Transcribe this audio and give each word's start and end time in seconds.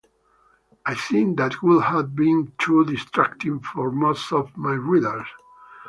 I 0.83 0.95
think 0.95 1.37
that 1.37 1.61
would 1.61 1.83
have 1.83 2.15
been 2.15 2.53
too 2.57 2.83
distracting 2.85 3.59
for 3.59 3.91
most 3.91 4.33
of 4.33 4.57
my 4.57 4.71
readers. 4.73 5.27